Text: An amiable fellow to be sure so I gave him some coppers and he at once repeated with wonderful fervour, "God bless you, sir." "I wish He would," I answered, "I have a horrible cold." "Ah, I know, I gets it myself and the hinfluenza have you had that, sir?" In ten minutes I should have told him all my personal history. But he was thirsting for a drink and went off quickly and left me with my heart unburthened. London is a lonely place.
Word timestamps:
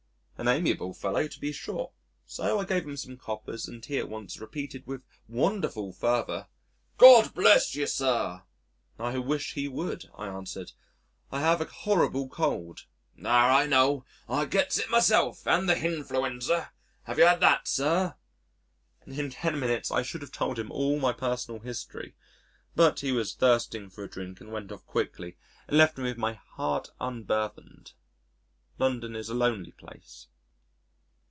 An 0.37 0.47
amiable 0.47 0.95
fellow 0.95 1.27
to 1.27 1.39
be 1.39 1.51
sure 1.51 1.91
so 2.25 2.57
I 2.57 2.65
gave 2.65 2.83
him 2.87 2.97
some 2.97 3.15
coppers 3.15 3.67
and 3.67 3.85
he 3.85 3.99
at 3.99 4.09
once 4.09 4.39
repeated 4.39 4.87
with 4.87 5.03
wonderful 5.27 5.93
fervour, 5.93 6.47
"God 6.97 7.31
bless 7.35 7.75
you, 7.75 7.85
sir." 7.85 8.41
"I 8.97 9.19
wish 9.19 9.53
He 9.53 9.67
would," 9.67 10.09
I 10.17 10.25
answered, 10.25 10.71
"I 11.31 11.41
have 11.41 11.61
a 11.61 11.65
horrible 11.65 12.27
cold." 12.27 12.87
"Ah, 13.23 13.55
I 13.55 13.67
know, 13.67 14.03
I 14.27 14.45
gets 14.45 14.79
it 14.79 14.89
myself 14.89 15.45
and 15.45 15.69
the 15.69 15.75
hinfluenza 15.75 16.71
have 17.03 17.19
you 17.19 17.25
had 17.27 17.39
that, 17.41 17.67
sir?" 17.67 18.15
In 19.05 19.29
ten 19.29 19.59
minutes 19.59 19.91
I 19.91 20.01
should 20.01 20.23
have 20.23 20.31
told 20.31 20.57
him 20.57 20.71
all 20.71 20.97
my 20.99 21.13
personal 21.13 21.59
history. 21.61 22.15
But 22.75 23.01
he 23.01 23.11
was 23.11 23.35
thirsting 23.35 23.91
for 23.91 24.03
a 24.05 24.09
drink 24.09 24.41
and 24.41 24.51
went 24.51 24.71
off 24.71 24.87
quickly 24.87 25.37
and 25.67 25.77
left 25.77 25.99
me 25.99 26.05
with 26.05 26.17
my 26.17 26.33
heart 26.33 26.89
unburthened. 26.99 27.93
London 28.79 29.15
is 29.15 29.29
a 29.29 29.35
lonely 29.35 29.73
place. 29.73 30.25